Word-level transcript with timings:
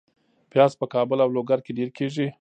پیاز 0.51 0.71
په 0.79 0.85
کابل 0.93 1.17
او 1.21 1.29
لوګر 1.35 1.59
کې 1.65 1.71
ډیر 1.77 1.89
کیږي 1.97 2.25